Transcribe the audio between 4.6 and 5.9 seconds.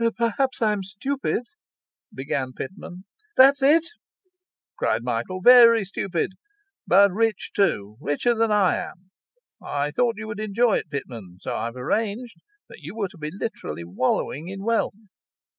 cried Michael. 'Very